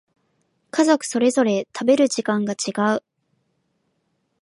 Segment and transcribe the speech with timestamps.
[0.71, 3.03] 家族それぞれ食べる時間が違う